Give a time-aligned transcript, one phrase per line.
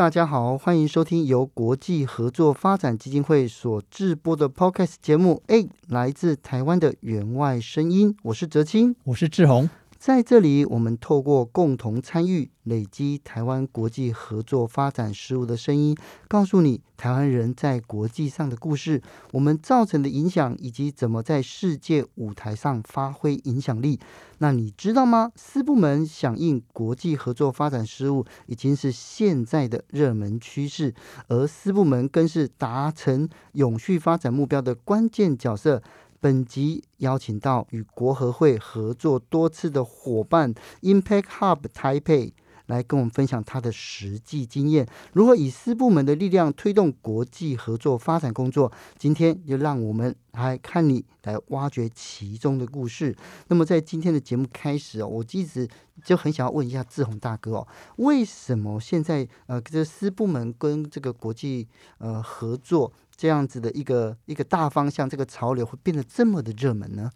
[0.00, 5.42] 大家好，欢迎收听由国际合作发展基金会所制播的 Podcast 节目。
[5.48, 9.68] 诶，来自台湾的员外声音，我是哲青，我是志宏。
[10.00, 15.94] 在这里，我们透过共同参与，累积台湾国际合作发展事务的声音，
[16.26, 24.00] 告诉你台湾人在国际上的故事，我们造成的影响，以及怎么在世界舞台上发挥影响力。
[24.38, 25.32] 那你知道吗？
[25.36, 30.94] 私部门响应国际合作发展事务，已经是现在的热门趋势，
[31.28, 35.82] 而私部门更是达成永续发展目标的关键角色。
[36.20, 42.32] 本集邀请到与国合会合作多次的伙伴 Impact Hub Taipei
[42.66, 48.70] 来跟我们分享他的实际经验，如何以私部门的力量推动国际合作发展工作。
[48.96, 53.16] 今天就让我们来看你来挖掘其中的故事。
[53.48, 55.68] 那么在今天的节目开始哦，我一直
[56.04, 61.66] 就很想要问一下志宏大哥哦，为什么现在呃这私部门跟这个国际
[61.98, 62.92] 呃合作？
[63.20, 67.10] 这样子的一个一个大方向，这个潮流会变得这么的热门呢？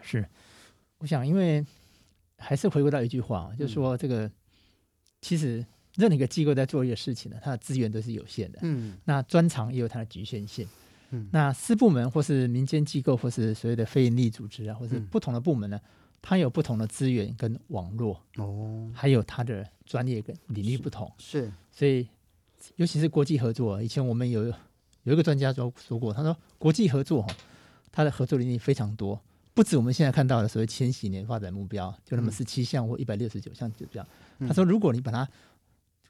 [0.00, 0.24] 是，
[0.98, 1.66] 我想，因为
[2.36, 4.32] 还是回归到一句话，就是说，这个、嗯、
[5.20, 10.64] 其实任何一个机构在做一个事情呢，它的资源都是有限的，嗯，那专长也有它的局限性，
[11.10, 15.80] 嗯，那私部门或是民间机构或是所谓的非营利组织啊，或是不同的部门呢，
[16.22, 22.06] 它有不同的资源跟网络哦，还有它的专业跟领域不同，是，是所以
[22.76, 24.54] 尤其是国际合作，以前我们有。
[25.08, 27.34] 有一个专家说说过，他说国际合作哈，
[27.90, 29.18] 它的合作领域非常多，
[29.54, 34.06] 不止我们现在看到的所谓千禧年发展目标，就那么十七项或一百六十九项指标。
[34.40, 35.26] 他说，如果你把它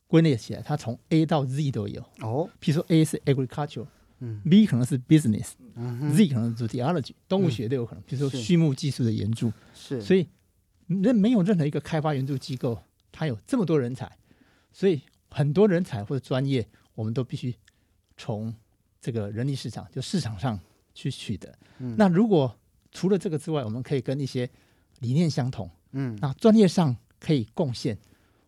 [0.09, 2.51] 归类起来，它从 A 到 Z 都有哦。
[2.61, 3.87] 譬如说 A 是 agriculture，
[4.19, 8.03] 嗯，B 可能是 business，嗯，Z 可能是 zoology，动物学都有可能。
[8.05, 10.27] 比如说畜牧技术的援助，是，所以
[10.89, 12.83] 任没有任何一个开发援助机构，
[13.13, 14.11] 它有这么多人才，
[14.73, 16.67] 所以很多人才或者专业，
[16.97, 17.55] 我们都必须
[18.17, 18.53] 从。
[19.01, 20.59] 这个人力市场就市场上
[20.95, 21.53] 去取得。
[21.79, 22.55] 嗯，那如果
[22.91, 24.49] 除了这个之外，我们可以跟一些
[25.01, 27.97] 理念相同，嗯，那专业上可以贡献，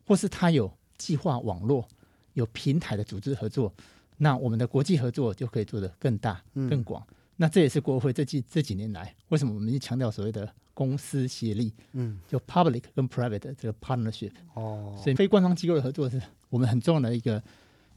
[0.07, 1.87] 或是他有计划网络、
[2.33, 3.73] 有平台的组织合作，
[4.17, 7.05] 那我们的国际合作就可以做得更大、更广。
[7.11, 11.73] 嗯，那这也是国会这几这几年来，为什么我们强调所谓的公司协力？
[11.93, 14.33] 嗯，就 public 跟 private 的这个 partnership。
[14.55, 17.43] 哦，所以非官方机构的合作是我们很重要的一个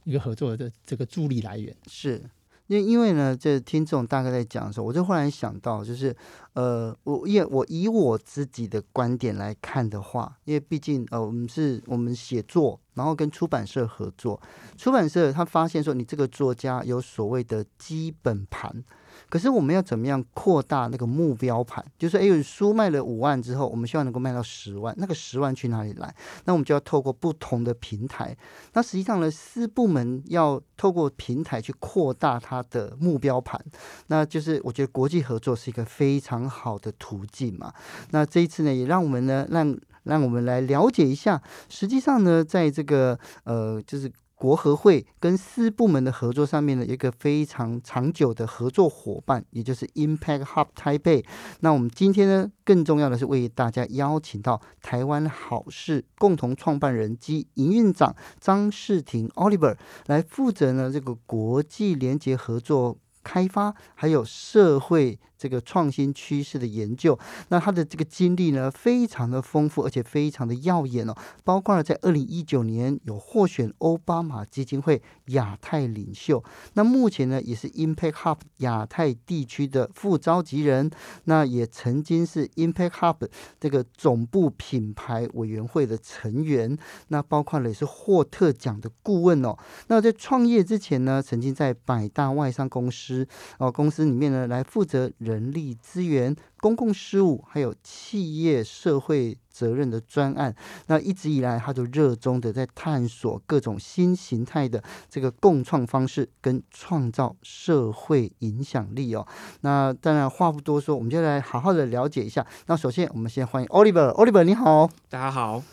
[0.04, 1.76] 一个合作的这个助力来源。
[1.88, 2.22] 是。
[2.68, 6.16] 因因为呢，这听众大概在讲的时候，我就忽然想到，就是
[6.54, 14.42] 呃，我因为我以我自己的观点来看的话，因为毕竟呃，我们是我们写作，然后跟出版社合作，
[14.78, 18.84] 出版社他发现说，你这个作家有所谓的基本盘。
[19.30, 21.84] 可是我们要怎么样扩大那个目标盘？
[21.98, 26.14] 就是说，哎，书卖了五万之后，我们希望能够卖到十万，那个十万去哪里来？
[26.46, 28.36] 那我们就要透过不同的平台。
[28.74, 33.60] 那实际上呢，四部门要透过平台去扩大它的目标盘，
[34.08, 37.74] 那就是我觉得国际合作是一个非常好的途径嘛。
[38.12, 44.12] 那这一次呢，也让我们呢，让让我们来了解一下，实际上呢，在这个呃，就是。
[44.44, 51.24] 国合会跟私部门的合作上面的，一个非常长久的合作伙伴，也就是 Impact Hub type。
[51.62, 59.78] 那我们今天呢，更重要的是为大家邀请到台湾好事共同创办人及营运长张世廷 Oliver
[60.08, 65.18] 来负责呢这个国际连结合作开发，还有社会。
[65.44, 67.20] 这个创新趋势的研究，
[67.50, 71.14] 那他的这个经历呢，非常的丰富，而且非常的耀眼哦。
[71.44, 76.42] 包括了在二零一九年有获选欧巴马基金会亚太领袖，
[76.76, 80.90] 那目前呢也是 Impact Hub 亚太地区的副召集人，
[81.26, 83.28] 那也曾经是 Impact Hub
[83.60, 86.78] 这个总部品牌委员会的成员，
[87.10, 89.58] 那包括了也是获特奖的顾问哦。
[89.88, 95.33] 那在创业之前呢，曾经在百大外商公司哦公司里面呢来负责人。
[95.34, 100.56] 人力资源、公共事务还有企业社会责任的专案。
[100.88, 109.26] 那一直以来，他就热衷的在探索各种新形态的这个共创方式，跟创造社会影响力哦。
[109.62, 112.46] 那当然话不多说，我们就来好好的了解一下。
[112.68, 115.64] 那首先，我们先欢迎 Oliver，Oliver 你好，大家好。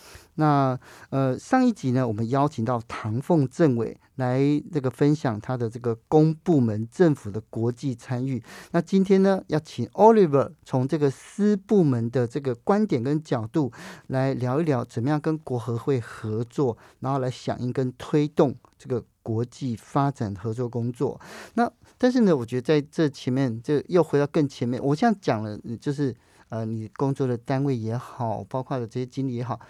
[0.41, 4.41] 那呃，上一集呢，我们邀请到唐凤政委来
[4.73, 8.43] 这个分享他的这个公部门政府的国际参与。
[8.73, 13.71] 那今天呢，要请 Oliver 从这个私部门的这个观点跟角度
[14.07, 21.21] 来聊一聊，怎么样跟国合会合作，然后来响应跟推动这个国际发展合作工作。
[21.55, 26.17] 那但是呢，我觉得在这前面，就又回到更前面，我这样讲了，就是
[26.49, 29.61] 呃，你工作的单位也好，包括的这些经历也好。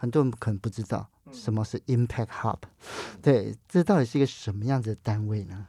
[0.00, 2.56] 很多人可能不知道什么是 Impact Hub，
[3.20, 5.66] 对，这到底是一个什么样子的单位呢？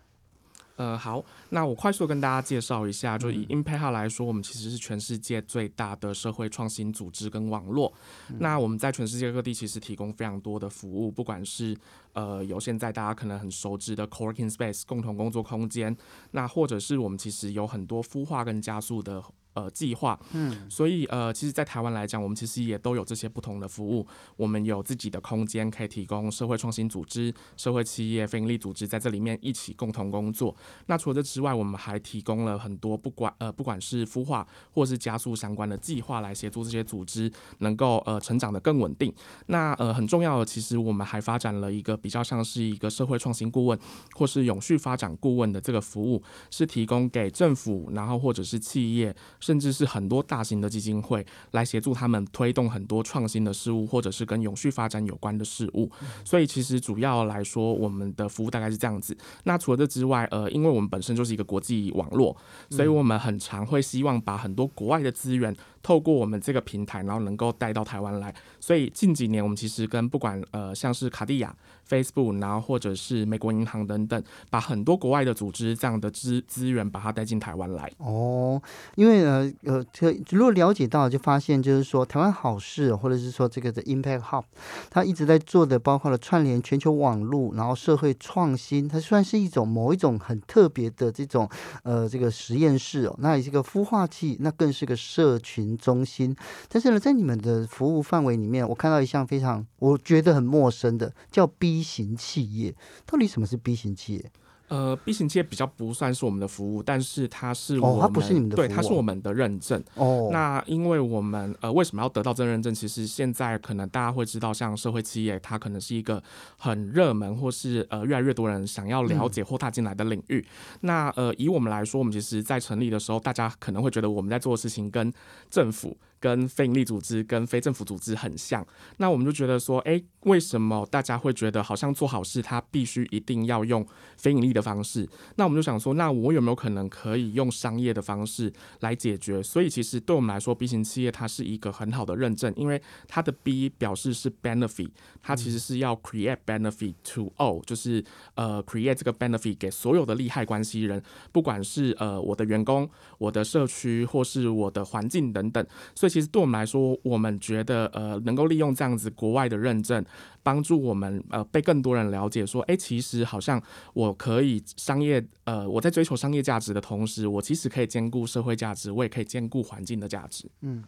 [0.78, 7.92] 呃，好，那我快速跟大家介绍一下，就以 Impact Hub 来说，我们其实是全世界最大的社会创新组织跟网络。
[8.40, 11.78] 那我们在全世界各地其实提供非常多的服务，不管是
[12.14, 15.96] 呃有现在大家可能很熟知的 Co-working Space 共同工作空间，
[16.32, 19.22] 那或者是我们其实有很多孵化跟加速的。
[19.54, 24.08] 呃，计划，嗯，所以呃，其实，在台湾来讲，我们其实也都有这些不同的服务。
[24.38, 30.56] 我们有自己的空间，可以提供社会创新组织、社会企业、非营利组织在这里面一起共同工作。
[30.86, 39.14] 那除了这之外，我们还提供了很多不管呃，不管是孵化或是加速相关的计划，来协助这些组织能够呃成长的更稳定。
[39.48, 43.78] 那呃，很重要的，其实我们还发展了一个比较像是一个社会创新顾问
[44.14, 49.14] 或是永续发展顾问的这个服务，是提供给政府，然后或者是企业。
[49.42, 55.92] 甚至是很多大型的基金会来协助他们推动很多创新的事物，或者是跟永续发展有关的事物。
[56.24, 59.18] 所以其实主要来说，我们的服务大概是这样子。
[59.44, 62.38] 那除了这之外，呃，因为我们本身就是一个国际网络，
[62.70, 68.34] 所以我们很常会希望把很多国外的资源透过我们这个平台，然后能够带到台湾来。
[68.60, 71.56] 所以近几年，我们其实跟不管呃像是卡地亚、
[71.90, 77.92] Facebook，然后或者是美国银行等等，把很多国外的组织这样的资资源把它带进台湾来。
[77.98, 78.62] 哦，
[78.96, 79.86] 因为呃呃，
[80.30, 84.44] 如果了解到，就发现就是说，台湾好事，或者是说这个的 Impact Hub，
[84.90, 91.50] 它一直在做的，包括了串联全球网络，然后社会创新，它算是一种某一种很特别的这种
[91.84, 93.16] 呃这个实验室哦。
[93.20, 96.36] 那也是个孵化器，那更是个社群中心。
[96.68, 102.76] 但是呢，在你们的服务范围里面，我看到一项非常我觉得很陌生的，叫 B 型企业。
[103.06, 104.32] 到底什么是 B 型企业？
[104.72, 109.84] 呃，B 型企业比较不算是我们的服务，但是它是我们，哦，它不是你们的服务，对，它是我们的认证。
[109.96, 112.74] 哦，那因为我们呃，为什么要得到这个认证？
[112.74, 116.24] 其实现在可能大家会知道，像社会企业，它可能是一个
[116.58, 120.40] 很热门，或是呃越来越多人想要了解或踏进来的领域。
[120.40, 125.12] 嗯、那呃，以我们来说，我们其实在成立的时候，大家可能会觉得我们在做的事情跟
[125.50, 125.98] 政府。
[126.22, 128.66] 跟非营利组织、跟非政府组织很像，
[128.98, 133.84] 那我们就觉得说，哎，为什么大家会觉得好像做好事，它必须一定要用
[134.18, 135.10] 非营利的方式？
[135.38, 139.42] 那我们就想说，那我有没有可能可以用商业的方式来解决？
[139.42, 144.92] 所以其实对我们来说，B 型企业它是一个很好的认证，因为它的 B 表示是 benefit，
[145.24, 151.02] 它其实是要 create benefit to all，就是呃 create 这个 benefit 给所有的利害关系人，
[151.32, 152.88] 不管是呃我的员工、
[153.18, 155.66] 我的社区或是我的环境等等，
[155.96, 156.11] 所以。
[156.12, 160.04] 其实对我们来说，我们觉得呃，能够利用这样子国外的认证，
[160.44, 163.62] 帮助我们呃被更多人了解，说，哎，其实好像
[163.94, 170.52] 我可以商业呃，我在追求商业价值的同时，我其实可以兼顾社会价值，我也可以兼顾环境的价值。
[170.60, 170.84] 嗯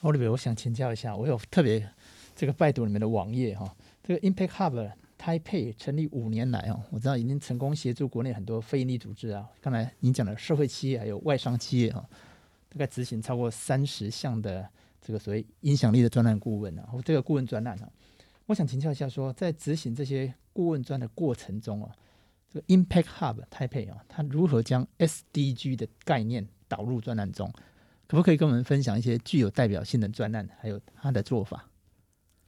[0.00, 1.86] ，Oliver，我想请教一下，我有特别
[2.34, 12.04] 这个拜读你们的网页哈，这个 Impact Hub Taipei 成立五年来哦，我知道已经成功协助国内很多非营利组织啊，刚才您讲的社会企业还有外商企业哈。
[12.74, 14.68] 大概执行超过三十项的
[15.00, 17.88] 这个所谓影响力的专案顾问啊，或这个顾问专案啊，
[18.46, 21.94] 我想请教一下说，在执行这些顾问专的过程中啊，
[22.50, 27.48] 这个 Impact Hub 台北啊，它如何将 SDG 的概念导入专案中？
[28.08, 31.70] 可不可以跟我们分享一些具有代表性的专案，还有它的做法？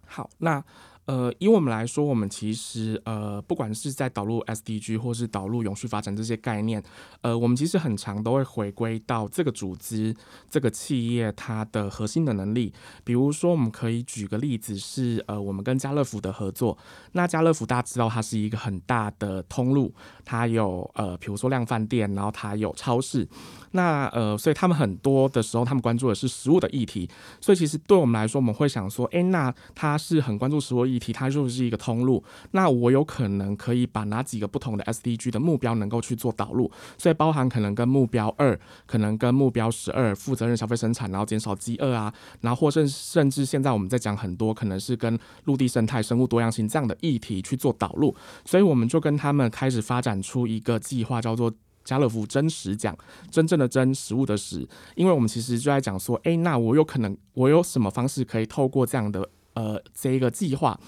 [0.04, 0.64] 好，那。
[1.06, 6.82] 呃，以我们来说，我们其实呃，不管是在导入 SDG 或是导入永续发展这些概念，
[7.20, 10.14] 呃，我们其实很常都会回归到这个组织、
[10.50, 12.72] 这个企业它的核心的能力。
[13.04, 16.76] 比如说，我们可以举个例子是，呃，我们跟家乐福的合作。
[17.12, 19.94] 那家乐福大家知道，它是一个很大的通路，
[20.24, 23.26] 它有呃，比如说量贩店，然后它有超市。
[23.72, 27.08] 那呃，所以他们很多的时候，他们关注的是食物的议题。
[27.40, 32.24] 所以其实对我们来说，我们会想说，诶，那他是很关注食物议议题，它就是一个通路。
[32.52, 51.52] 那我有可能可以把哪几个不同的 SDG 的目标能够去做导入，所以包含可能跟目标二，可能跟目标十二，负责任消费生产，然后减少饥饿啊，然后或甚甚至现在我们在讲很多可能是跟陆地生态、生物多样性这样的议题去做导入，所以我们就跟他们开始发展出一个计划，叫做。
[51.86, 52.98] 家乐福真实奖，
[53.30, 59.24] 真正的真，食物的食，因为我们其实就在讲说，诶，那我有可能，我有什么方式可以透过这样的。
[59.56, 60.78] 呃，这一个计划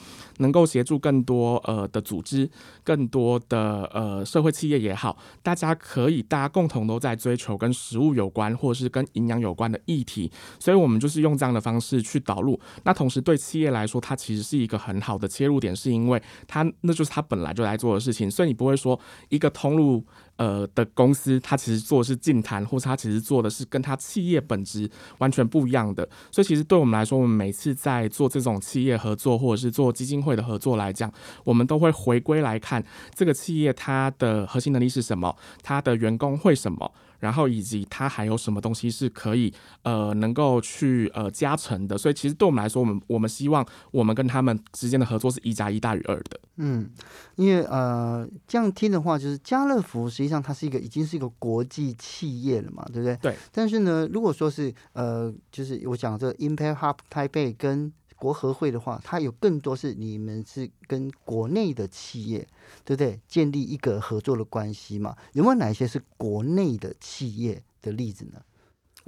[0.40, 2.48] 能够协助更多呃的组织，
[2.84, 12.60] 更多的呃社会企业也好，大家可以大家共同都在追求跟食物有关或者是跟营养有关的议题，所以我们就是用这样的方式去导入。
[12.84, 20.04] 那同时对企业来说，它其实是一个很好的切入点，是因为它那就是它本来就来做的事情，所以你不会说一个通路
[20.38, 26.08] 呃的公司，他其实做的是净谈，或者他其实做的是跟他企业本质完全不一样的。
[26.32, 28.48] 所以其实对我们来说，我们每次在做这种。
[28.68, 31.10] 企业合作或者是做基金会的合作来讲，
[31.42, 41.96] 我们都会回归来看这个企业它的核心能力是什么，它的员工会什么，然后以及它还有什么东西是可以呃能够去呃加成的。
[41.98, 46.40] 所以其实对我们来说，我们我们希望我们跟他们之间的合作是一加一大于二的。
[46.56, 46.90] 嗯，
[47.36, 53.16] 因为呃这样听的话，就是家乐福实际上它是一个已经是一个国际企业了嘛，对不对？
[53.22, 53.36] 对。
[53.52, 62.46] 但是呢，如果说是呃就是我讲这个 Impact Hub Taipei 跟国合会的话，它有更多是你们是跟国内的企业，
[62.84, 63.20] 对不对？
[63.28, 65.16] 建立一个合作的关系嘛？
[65.32, 68.42] 有没有哪些是国内的企业的例子呢？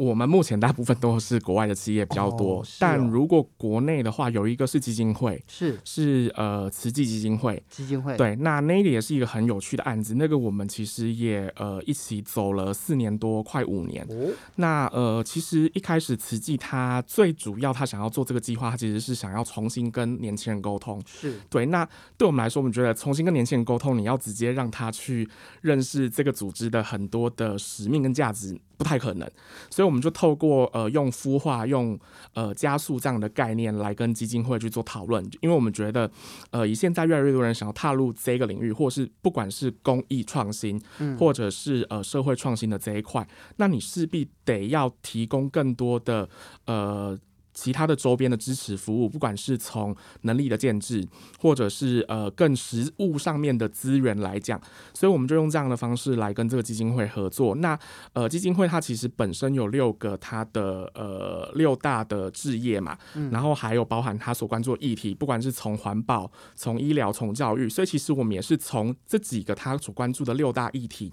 [0.00, 14.02] 我们目前大部分都是国外的企业比较多，哦哦、但如果国内的话，有一个是基金会，是是呃慈济基金会，基金会对，那那个也是一个很有趣的案子，那个我们其实也呃一起走了四年多，快五年。
[14.08, 21.66] 哦、那呃其实一开始慈济他最主要他想要做这个计划，他其实是想要重新跟年轻人沟通，是对。
[21.66, 25.28] 那对我们来说，我们觉得重新跟年轻人沟通，你要直接让他去
[25.60, 28.58] 认识这个组织的很多的使命跟价值。
[28.80, 29.30] 不太可能，
[29.68, 31.98] 所以我们就透过呃用孵化、用
[32.34, 36.08] 呃加速这样的概念来跟基金会去做讨论，因为我们觉得
[36.52, 40.80] 呃以现在越来越多人想要踏入这个领域，或是不管是公益创新，
[41.18, 46.28] 或者是呃社会创新的这一块，那你势必得要提供更多的
[46.66, 47.18] 呃。
[47.52, 51.06] 其他的周边的支持服务，不管是从能力的建制，
[51.38, 54.60] 或者是呃更实物上面的资源来讲，
[54.94, 57.54] 所以我们就用这样的方式来跟这个基金会合作。
[57.56, 57.78] 那
[58.12, 71.12] 呃基金会它其实本身有六个它的呃六大的置业嘛，嗯、然后还有包含它所关注的议题，不管是从环保、从医疗、从教育，所以其实我们也是从这几个它所关注的六大议题，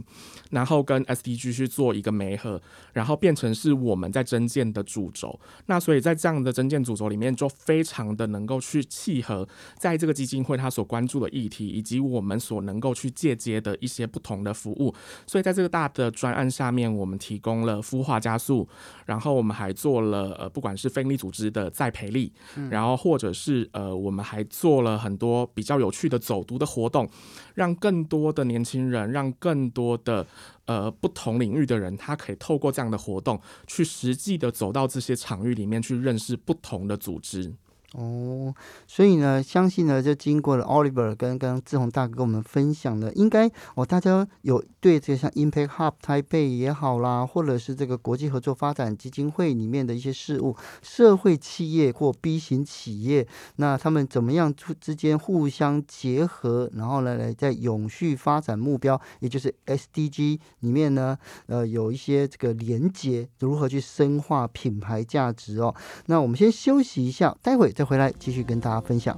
[0.51, 2.61] 然后跟 SDG 去做一个媒合，
[2.93, 5.39] 然后变成是我们在征建的主轴。
[5.65, 14.93] 那所以在这这样的征件主轴里面，就非常的能够去契合在这个基金会他所关注的议题，以及我们所能够去借接的一些不同的服务。
[15.25, 18.67] 所以在这个大的专案下面，我们提供了孵化加速，
[19.05, 22.33] 然后我们还做了呃，不管是非营利组织的再培力，
[22.69, 27.09] 然后或者是呃，我们还做了很多比较有趣的走读的活动，
[27.55, 30.27] 让更多的年轻人，让更多的。
[30.67, 37.53] 呃，不同领域的人，他可以透过这样的活动，去实际的走到这些场域里面去认识不同的组织。
[37.97, 38.53] 哦，
[38.85, 65.73] 所以呢，相信呢，就经过了 Oliver 跟跟志宏大哥跟我们分享的，应该哦，大家有对这个像 Impact Hub 台北也好啦，或者是这个国际合作发展基金会里面的一些事务，社会企业或 B 型企业，那他们怎么样之间互相结合，然后呢，来在永续发展目标，也就是 SDG 里面呢，呃，有一些这个连接，如何去深化品牌价值哦？
[66.05, 67.71] 那我们先休息一下，待会。
[67.77, 69.17] 再回来继续跟大家分享。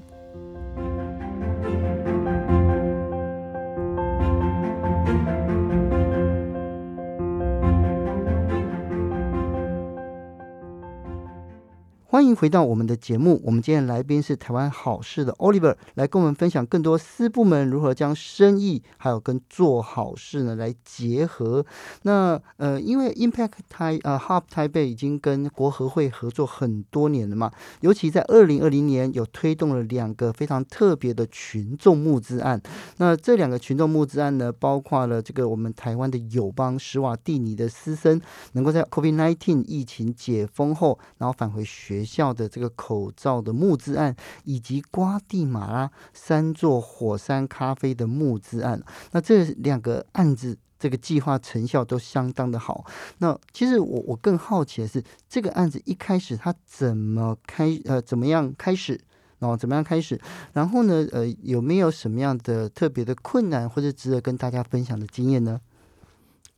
[12.19, 13.41] 欢迎回到我们的节目。
[13.45, 21.65] 我们今天来宾是台湾好事的 Oliver，来跟我们分享更多私部门如何将生意还有跟做好事呢来结合。
[22.01, 32.61] 那呃，因为 Impact 台呃 Hub 台北已经跟国合会合作很多年了嘛，尤其在二零二零年有推动了两个非常特别的群众募资案。
[32.97, 38.19] 那这两个群众募资案呢，包括了这个我们台湾的友邦史瓦蒂尼的师生，
[38.51, 42.03] 能够在 COVID-19 疫情解封后，然后返回学。
[42.08, 52.85] 学校的这个口罩的募资案，以及瓜地马拉三座火山咖啡的募资案，那这两个案子这个计划成效都相当的好。
[53.19, 58.99] 那其实我我更好奇的是，这个案子一开始它怎么开呃怎么样开始？
[59.39, 60.19] 然后怎么样开始？
[60.51, 65.61] 然后呢，呃，有没有什么样的特别的困难或者值得跟大家分享的经验呢？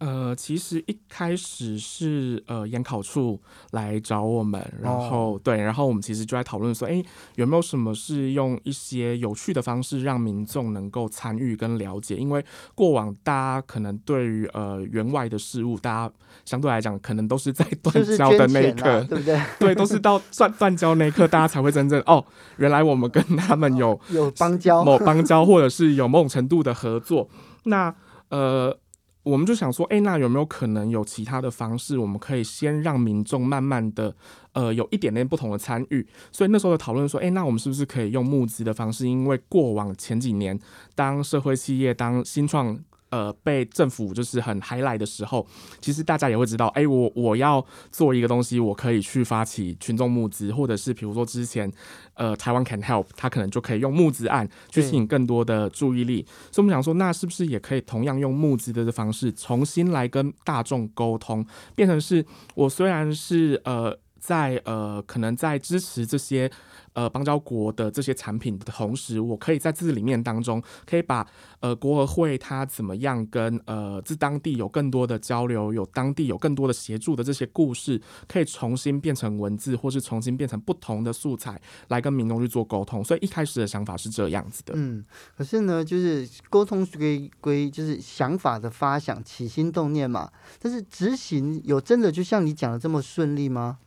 [0.01, 3.39] 呃，其实一开始是呃研考处
[3.70, 7.03] 来找我们，然后、哦、对，然后我们其实就在讨论说，哎，
[7.36, 12.15] 有没有什么是用一些有趣的方式让民众能够参与跟了解？
[12.15, 12.43] 因为
[12.74, 16.13] 过往大家可能对于呃员外的事物，大家
[16.46, 19.39] 相对来讲可能都是在断交的那一刻，对不对？
[19.60, 22.25] 对，都是到断断交那一刻，大家才会真正哦，
[22.58, 27.29] 原来我们跟他们有、哦、有邦交，某邦交，或者是有某种程度的合作。
[27.65, 27.93] 那
[28.29, 28.75] 呃。
[29.24, 34.16] 我们就想说，哎，那有没有可能有其他的方式，我们可以先让民众慢慢的，
[34.54, 36.06] 呃，有一点点不同的参与。
[36.32, 39.08] 所以那时候的讨论说，哎，那我们是不是可以用募资的方式？
[39.08, 40.60] 因为过往前几年，
[40.96, 42.80] 当社会企业、当新创。
[43.12, 45.46] 呃，被政府就是很 highlight 的时候，
[45.82, 51.70] 其实大家也会知道，哎、欸，我我要做一个东西，我可以去发起群众募资，或者是比如说之前，
[52.13, 56.25] 呃，台湾 Can Help，他可能就可以用募资案去吸引更多的注意力。
[56.51, 62.25] 所以我们想说，那是不是也可以同样用募资的方式，重新来跟大众沟通，变成是
[62.56, 66.50] 我虽然是呃在呃可能在支持这些。
[66.94, 71.25] 呃，邦交国的这些产品的同时，我可以在这里面当中，可以把
[71.62, 83.01] 呃国合会它怎么样跟呃自当地有更多的交流，有当地有更多的协助的这些故事，可以重新变成文字，或是重新变成不同的素材来跟民众去做沟通。
[83.01, 84.74] 所以一开始的想法是这样子的。
[84.75, 85.01] 嗯，
[85.38, 93.78] 可是呢，就是沟通归归，就是想法的发想、起心动念嘛，但是执行有真的就像你讲的这么顺利吗？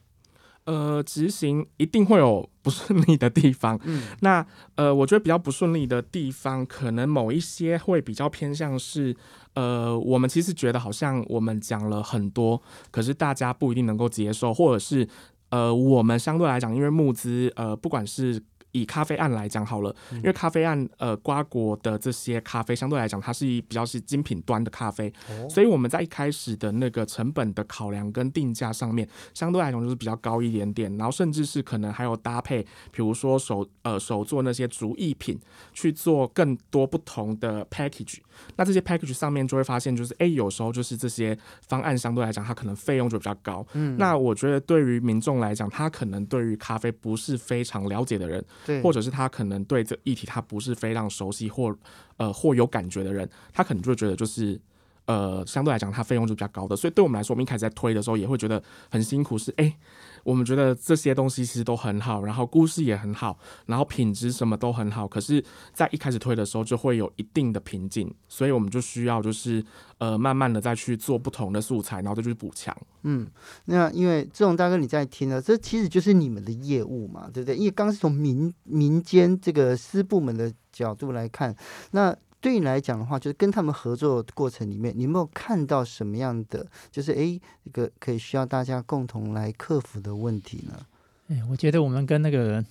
[0.66, 3.78] 呃，执行一定会有不顺利的地方。
[3.84, 9.16] 嗯， 那呃，我觉得比较不顺利的地方，可能某一些会比较偏向是，
[9.54, 15.08] 呃，我们其实觉得好像我们讲了很多，可是大家不一定能够接受，或者是
[15.50, 18.42] 呃，我们相对来讲，因为募资，呃，不管是。
[18.74, 25.12] 以咖啡案来讲好了，因为咖啡案，呃，瓜果的这些咖啡相对来讲，它是比较是精品端的咖啡，
[25.48, 35.38] 所以我们在一开始的那个成本的考量跟定价上面，相对来讲就是比较高一点点，然后甚至是可能还有搭配，比如说手呃手做那些竹艺品，
[35.72, 38.18] 去做更多不同的 package，
[38.56, 41.38] 那这些 package 上面就会发现，就是哎，有时候就是这些
[41.68, 48.44] 方案相对来讲，它可能费用就比较高，嗯，那我觉得对于民众来讲，他可能对于咖啡不是非常了解的人。
[48.82, 51.76] 或者是他可能对这议题他不是非常熟悉或
[52.16, 54.60] 呃或有感觉的人，他可能就会觉得就是
[55.06, 59.76] 呃相对来讲他费用就比较高的，所以对我们来说，我们一开始在推的时候也会觉得很辛苦是，是、欸、哎，
[60.24, 69.64] 我们觉得这些东西其实都很好，然后故事也很好，然后品质什么都很好，可是，在一开始推的时候就会有一定的瓶颈，所以我们就需要就是。
[69.98, 72.76] 呃，慢慢的再去做不同的素材，然后再去补强。
[73.04, 73.26] 嗯，
[73.66, 77.56] 那因为这种大哥你在听呢，这其实就是你们的业务嘛，对不对？
[77.56, 81.54] 因为刚是从民民间这个私部门的角度来看，
[81.92, 90.86] 那对你来讲的话，就是跟他们合作的过程里面，你有没有看到什么样的，就是哎，一个可以需要大家共同来克服的问题呢？
[91.28, 92.62] 哎，我觉得我们跟那个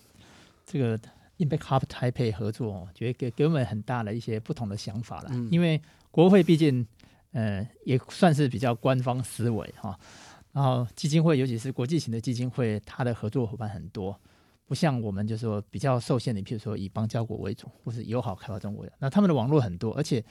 [0.63, 0.95] 这个
[1.39, 5.81] Impact Hub Taipei 合作，觉得给给我们很大的一些不同的想法了，嗯、因为
[6.12, 6.86] 国会毕竟。
[7.36, 9.97] 呃，也算是比较官方思维哈。
[10.51, 14.15] 然后基金会，尤其是国际型的基金会，它的合作伙伴很多，
[14.73, 20.25] 不像我们就是说比较受限的，譬如说以邦交国为主，或是友好开发中国的，那他们的网络很多，而且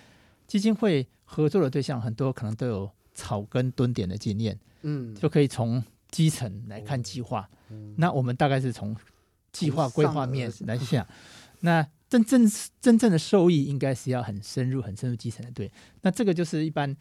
[0.48, 7.48] 基金会合作的对象很多，可能都有草根蹲点的经验，嗯，就可以从基层来看计划。
[7.70, 8.96] 嗯、那我们大概是从
[9.52, 11.06] 计划规划面来想，
[11.60, 11.86] 那。
[12.12, 12.46] 真正
[12.78, 15.72] 真正的受益应该是要很深入、很深入基层的，对。
[16.02, 16.94] 那这个就是一般，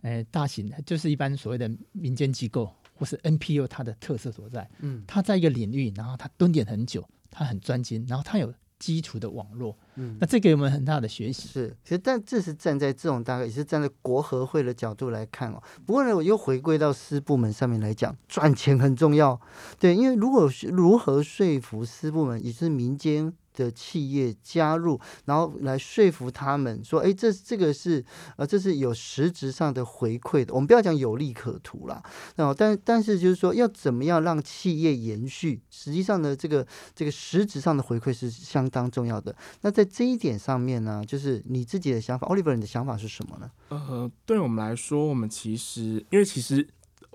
[0.00, 4.68] 呃，大型的，就是一般所谓的民间机构或是 NPU 它的特色所在。
[4.80, 9.76] 嗯，它在一个领域，然后它蹲点很久，它很专精，然后它有基础的网络。
[9.94, 11.48] 嗯，那这给我们很大的学习。
[11.48, 15.62] 是，其实但这是站在这种大概也是站在国合会的角度来看哦。
[15.86, 19.40] 不过呢，我又回归到私部门上面来讲，赚钱很重要。
[19.78, 23.32] 对，因为如果如何说服私部门，也是民间。
[23.56, 28.04] 的企业加入，然后来说服他们说：“哎，这这个是
[28.36, 30.52] 呃，这是有实质上的回馈的。
[30.54, 32.00] 我们不要讲有利可图啦，
[32.36, 35.62] 然后但但是就是说，要怎么样让企业延续？
[35.70, 36.64] 实际上的这个
[36.94, 39.34] 这个实质上的回馈是相当重要的。
[39.62, 43.50] 那在这一点上面呢，就是你自己的想法，Oliver，你的想法是什么呢？
[43.70, 46.68] 呃，对我们来说，我们其实因为其实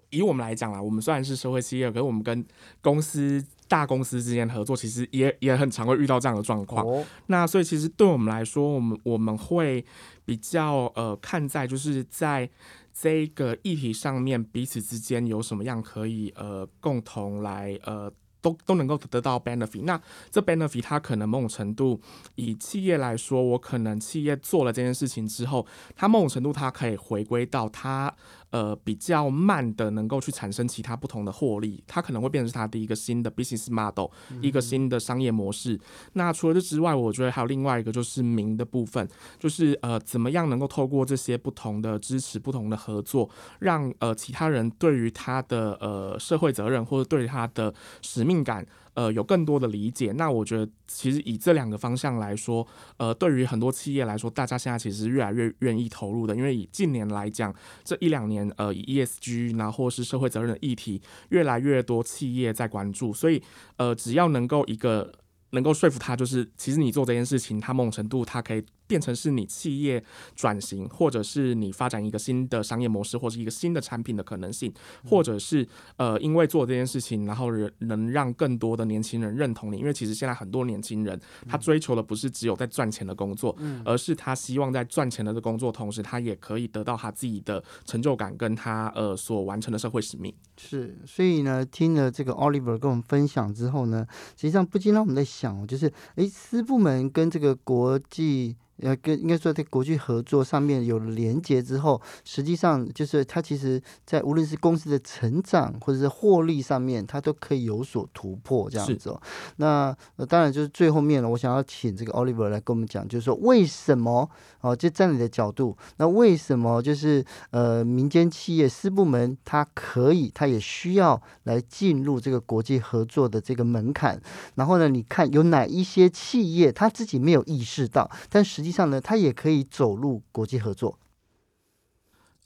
[0.09, 2.43] 以我们来讲啦，我们虽然是社会企业，可是我们跟
[2.81, 3.45] 公司。
[3.71, 6.85] 大公司之间合作，其实也也很常会遇到这样的状况。
[6.85, 7.05] Oh.
[7.27, 9.85] 那所以其实对我们来说，我们我们会
[10.25, 12.49] 比较呃看在就是在
[12.93, 19.83] 这个议题上面，彼此之间有什么样可以呃共同来呃都都能够得到 benefit。
[19.83, 22.01] 那这 benefit 它可能某种程度
[22.35, 28.13] 以企业来说，我可能企业做了这件事情之后，它某种程度它可以回归到它。
[28.51, 34.11] 呃，比较慢的能够去产生其他不同的获利，它可能会变成是它的一个新的 business model，
[34.41, 35.79] 一个新的商业模式。
[36.13, 39.07] 那除了这之外，我觉得还有另外一个就是名的部分，
[39.39, 48.65] 就是呃，怎么样能够透过这些不同的支持、不同的合作，让呃其他人对于他的呃社会责任或者对于他的使命感。
[48.93, 50.11] 呃，有更多的理解。
[50.13, 52.65] 那我觉得，其实以这两个方向来说，
[52.97, 56.35] 呃，对于很多企业来说，大家现在其实越来越愿意投入的。
[56.35, 63.13] 因为以近年来讲，这一两年，呃，以 ESG 然后是社会责任的议题，越来越多企业在关注。
[63.13, 63.41] 所以，
[63.77, 65.11] 呃，只要能够一个
[65.51, 68.63] 能够说服他，就是其实你做这件事情，他某种程度他可以。
[68.91, 70.03] 变成是你企业
[70.35, 74.69] 转型，或者是你发展一个新的商业模式，或者是一个新的产品的可能性，
[75.05, 79.77] 或者是呃，因为做这件事情，然后人能让更多的年轻人认同你。
[79.77, 90.33] 因为其实现在很多年轻人，他追求的不是只有在赚钱的工作，而是他希望在赚钱的工作同时，他也可以得到他自己的成就感，跟他呃所完成的社会使命。
[90.57, 98.57] 是，所以呢，听了这个 Oliver 跟我们分享之后呢，实际上不禁让我们在想，就是诶，私部门跟这个国际。
[98.81, 109.21] 呃，跟应该说在国际合作上面有了连接之后，实际上就是它其实，在无论是公司的成长或者是获利上面，它都可以有所突破这样子哦。
[109.57, 114.29] 那呃，当然就是最后面了，我想要请这个 Oliver 来跟我们讲，就是说为什么
[114.61, 124.21] 哦，就站你的角度，那为什么就是呃民间企业私部门它可以，它也需要来进入这个国际合作的这个门槛？
[124.55, 130.97] 然后呢，你看有哪一些企业他自己没有意识到，但实际上呢，它也可以走入国际合作。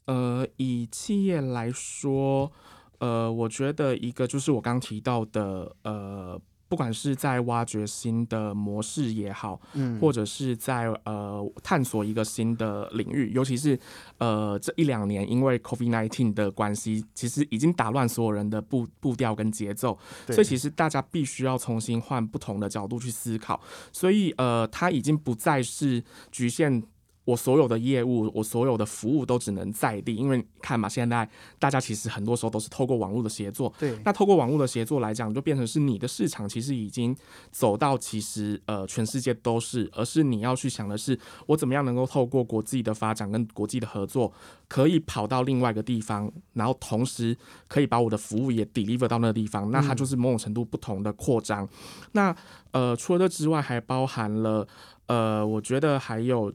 [0.05, 2.51] 呃，以企业来说，
[2.99, 6.41] 呃，我觉得一个就是我刚提到的，呃。
[6.67, 13.80] 不管是在挖掘新的模式也好，嗯，或者是在呃探索一个新的领域，尤其是
[14.17, 19.97] 呃这一两年因为 COVID-19 的关系，其实已经打乱所有人的步步调跟节奏，
[20.28, 26.84] 所以其实大家必须要重新换不同的角度去思考，所以呃，它已经不再是局限。
[27.25, 33.73] 我所有的业务，我所有的服务都只能在地，因为看嘛，现在大家其实很多时候都是透过网络的协作。
[33.79, 33.99] 对。
[34.05, 37.15] 那透过网络的协作来讲，就变成是你的市场其实已经
[37.51, 44.31] 走到其实呃全世界都是，而是你要去想的是，我怎么样能够透过国际的发展跟国际的合作，
[44.67, 47.35] 可以跑到另外一个地方，然后同时
[47.67, 51.65] 可以把我的服务也 deliver 到那个地方，那它就是某种程度不同的扩张。
[51.65, 51.69] 嗯。
[52.11, 52.35] 那
[52.71, 54.67] 呃，除了这之外，还包含了
[55.07, 56.53] 呃，我觉得还有。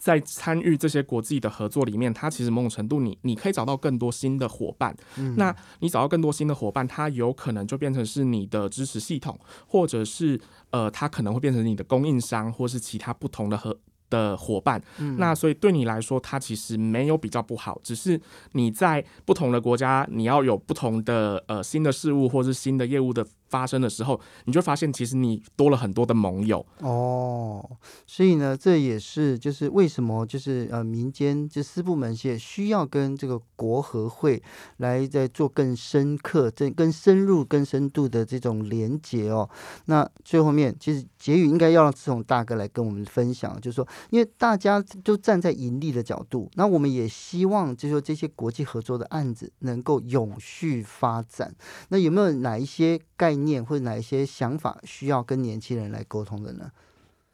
[0.00, 4.96] 在参与这些国际的合作里面，它其实某种程度你你可以找到更多新的伙伴。
[5.16, 5.36] 嗯。
[5.36, 13.78] 那你找到更多新的伙伴，它有可能就变成是你的支持系统，或者是呃，它可能会变成你的供应商，或是其他不同的合
[14.10, 14.82] 的伙伴。
[14.98, 15.16] 嗯。
[15.16, 18.20] 那所以对你来说，它其实没有比较不好，只是
[18.52, 23.26] 你在不同的国家，你要有不同的呃新的事物，或是新的业务的。
[23.50, 27.68] 发生的时候，你就发现其实你多了很多的盟友哦，
[28.06, 34.40] 所以呢，这也是就是为什么就是呃民间这私部门也需要跟这个国合会
[34.76, 39.50] 来在做更深刻、更更深入、更深度的这种连接哦。
[39.86, 51.54] 那最后面其实结语应该要让志宏大哥来跟我们分享，就是说，因为大家都站在盈利的角度，那我们也希望就是说这些国际合作的案子能够永续发展。
[51.90, 53.62] 那有没有哪一些概念？
[53.62, 56.70] 或者哪一些想法需要跟年轻人来沟通的呢？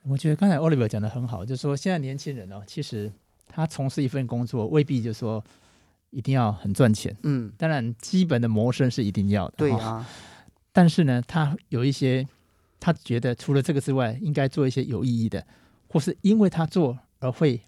[0.09, 3.13] 我觉得刚才 Oliver 讲的很好，就是说现在年轻人哦，其实
[3.49, 5.43] 他从事一份工作未必就是说
[6.11, 10.07] 一定要很赚钱，嗯，当然基本的谋生是一定要的，对啊。
[10.73, 12.27] 但是呢，他有一些
[12.79, 15.45] 他觉得除了这个之外，应该做一些有意义的，
[15.89, 17.61] 或是因为他做而会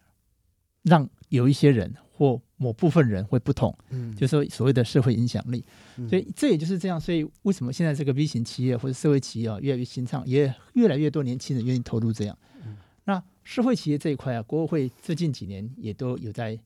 [0.82, 5.64] 让有一些人或某部分人会不同，嗯，就是说所谓的社会影响力。
[6.08, 12.36] 所以这也就是这样，所以为什么现在这个 V 型企业或者社会企业啊越来越兴盛，也越来越多年轻人愿意投入这样。
[13.04, 16.58] 那社会企业这一块啊，国合会最近几年也都有在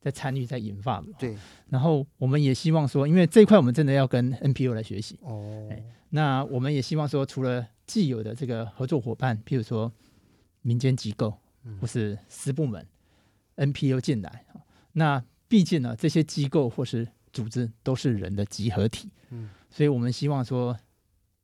[0.00, 1.04] 在参与在引发。
[1.18, 1.36] 对。
[1.68, 5.18] 然后我们也希望说，因为这一块我们真的要跟 NPO 来学习。
[5.22, 5.68] 哦。
[6.10, 9.90] 那我们也希望说，除了既有的这个合作伙伴，譬如说
[10.62, 11.38] 民间机构
[11.80, 12.86] 或是私部门
[13.56, 14.46] NPO 进来，
[14.92, 20.76] 那毕竟呢，这些机构或是组织都是人的集合体，嗯，所以我们希望说，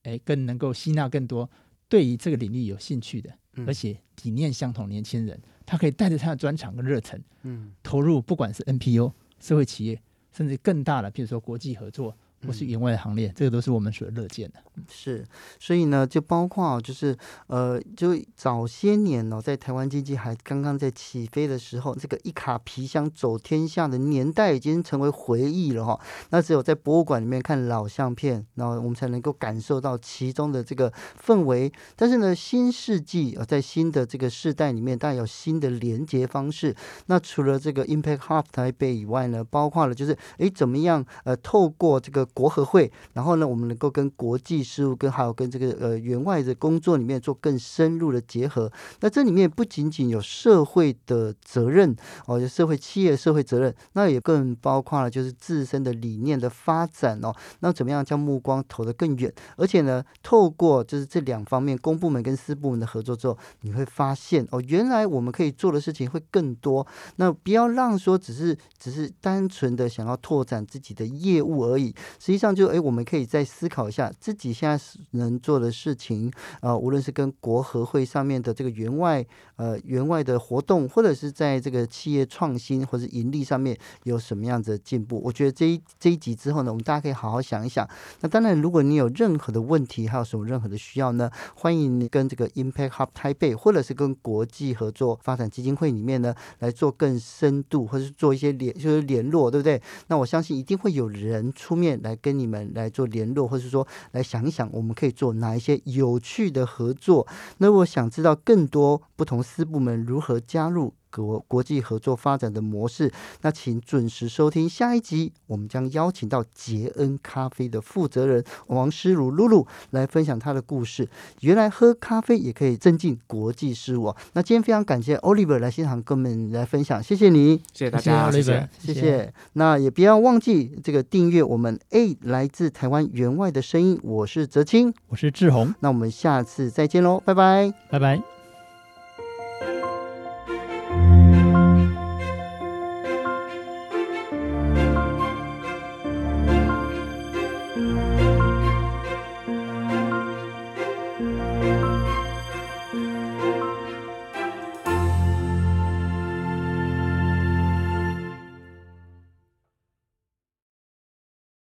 [0.02, 1.48] 哎，更能够吸纳更多
[1.88, 3.32] 对于这个领域有兴趣的，
[3.66, 10.00] 而且理念相同年轻人，他可以带着他的专长跟热忱，嗯，投入不管是 NPO 社会企业，
[10.32, 14.54] 甚至更大的，譬如说国际合作或是员外的行列，这个都是我们所乐见的。
[14.88, 15.26] 是，
[15.58, 17.16] 所以呢，就包括就是
[17.48, 25.98] 呃，就早些年哦，在台湾经济还刚刚在起飞的时候，这个一卡皮箱走天下的年代已经成为回忆了哈。
[26.30, 31.72] 那只有在博物馆里面看老相片，然后我们才能够感受到其中的这个氛围。
[31.96, 36.72] 但是呢，新世纪呃，在新的这个世代里面，当然有新的连接方式。
[37.06, 51.94] 那除了这个 Impact Hub 台北以外呢，包括了就是哎，怎么样呃，透过这个国合会，然后呢，我们能够跟国际事务跟还有跟这个呃援外的工作里面做更深入的结合，那这里面不仅仅有社会的责任
[52.26, 57.34] 哦，就社会企业社会责任，那也更包括了就是自身的理念的发展哦。
[57.60, 59.32] 那怎么样将目光投得更远？
[59.56, 66.86] 而且呢，透过就是这两方面公部门跟私部门的合作之后，你会发现哦，原来我们可以做的事情会更多。
[67.16, 79.24] 那不要让说只是只是单纯的想要拓展自己的业务而已，实际上就哎，我们可以再思考一下自己现在能做的事情，呃，无论是跟国合会上面的这个员外，
[79.56, 87.88] 呃，员外的活动，或者是在这个企业创新或者盈利上面有什么样子的进步，我觉得这一这一集之后呢，我们大家可以好好想一想。
[88.20, 99.80] 那当然，如果你有任何的问题，还有什么任何的需要呢，欢迎你跟这个 Impact Hub 台北，或者是跟国际合作发展基金会里面呢来做更深度，或者是做一些联就是联络，对不对？
[100.08, 104.88] 那我相信一定会有人出面来来跟你们来做联络，或是说来想一想我们。
[104.98, 107.24] 可以做哪一些有趣的合作？
[107.58, 110.92] 那我想知道更多不同师部门如何加入。
[111.10, 121.08] 国国际合作发展的模式，那请准时收听下一集，我们将邀请到杰恩咖啡的负责人王诗如露露来分享她的故事。
[121.40, 124.14] 原来喝咖啡也可以增进国际事务。
[124.32, 128.94] 那今天非常感谢 Oliver 来现场跟我们来分享，谢谢你，谢谢大家，谢谢，谢谢。
[128.94, 138.37] 谢谢那也不要忘记这个订阅我们 A 来自台湾援外的声音，我是泽清，我是志宏，那我们下次再见喽，拜拜，拜拜。